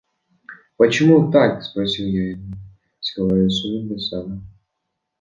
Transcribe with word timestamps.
–Почему 0.77 1.31
так?– 1.31 1.61
спросил 1.63 2.07
я 2.07 2.31
его, 2.31 2.53
скрывая 3.01 3.47
свою 3.49 3.87
досаду. 3.87 4.41